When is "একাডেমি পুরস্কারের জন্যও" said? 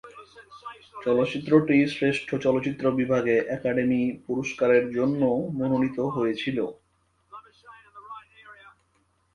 3.55-5.37